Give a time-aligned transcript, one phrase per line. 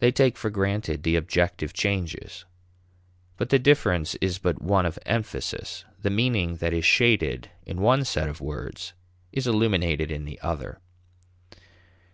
[0.00, 2.44] They take for granted the objective changes.
[3.38, 8.04] But the difference is but one of emphasis; the meaning that is shaded in one
[8.04, 8.92] set of words
[9.32, 10.80] is illuminated in the other.